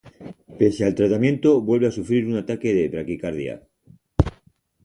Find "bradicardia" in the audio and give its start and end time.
2.89-3.61